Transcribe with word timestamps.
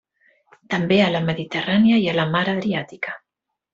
També 0.75 0.97
a 1.01 1.09
la 1.15 1.21
Mediterrània 1.27 1.99
i 2.07 2.17
la 2.21 2.27
Mar 2.37 2.43
Adriàtica. 2.55 3.15